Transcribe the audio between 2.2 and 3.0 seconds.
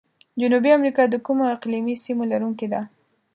لرونکي ده؟